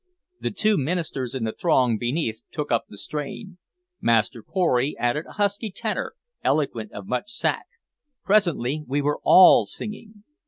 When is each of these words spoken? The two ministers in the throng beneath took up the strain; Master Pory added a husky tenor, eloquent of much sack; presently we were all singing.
The 0.39 0.49
two 0.49 0.77
ministers 0.79 1.35
in 1.35 1.43
the 1.43 1.51
throng 1.51 1.99
beneath 1.99 2.41
took 2.51 2.71
up 2.71 2.85
the 2.89 2.97
strain; 2.97 3.59
Master 4.01 4.41
Pory 4.41 4.97
added 4.97 5.27
a 5.27 5.33
husky 5.33 5.69
tenor, 5.69 6.15
eloquent 6.43 6.91
of 6.91 7.05
much 7.05 7.29
sack; 7.29 7.67
presently 8.25 8.83
we 8.87 8.99
were 9.03 9.19
all 9.23 9.67
singing. 9.67 10.23